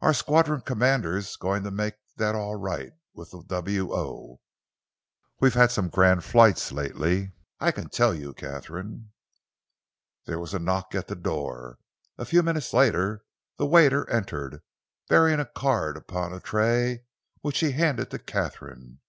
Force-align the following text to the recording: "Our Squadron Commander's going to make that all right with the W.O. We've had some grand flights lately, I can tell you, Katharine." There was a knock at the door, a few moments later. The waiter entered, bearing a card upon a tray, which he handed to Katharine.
"Our 0.00 0.14
Squadron 0.14 0.60
Commander's 0.60 1.34
going 1.34 1.64
to 1.64 1.72
make 1.72 1.94
that 2.14 2.36
all 2.36 2.54
right 2.54 2.92
with 3.12 3.32
the 3.32 3.42
W.O. 3.42 4.38
We've 5.40 5.54
had 5.54 5.72
some 5.72 5.88
grand 5.88 6.22
flights 6.22 6.70
lately, 6.70 7.32
I 7.58 7.72
can 7.72 7.88
tell 7.88 8.14
you, 8.14 8.34
Katharine." 8.34 9.10
There 10.26 10.38
was 10.38 10.54
a 10.54 10.60
knock 10.60 10.94
at 10.94 11.08
the 11.08 11.16
door, 11.16 11.80
a 12.16 12.24
few 12.24 12.44
moments 12.44 12.72
later. 12.72 13.24
The 13.56 13.66
waiter 13.66 14.08
entered, 14.08 14.62
bearing 15.08 15.40
a 15.40 15.44
card 15.44 15.96
upon 15.96 16.32
a 16.32 16.38
tray, 16.38 17.02
which 17.40 17.58
he 17.58 17.72
handed 17.72 18.12
to 18.12 18.20
Katharine. 18.20 19.00